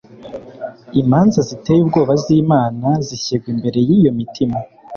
imanza 1.01 1.39
ziteye 1.49 1.79
ubwoba 1.83 2.13
z'Imana 2.23 2.87
zishyirwa 3.05 3.47
imbere 3.53 3.79
y'iyo 3.87 4.11
mitima 4.19 4.57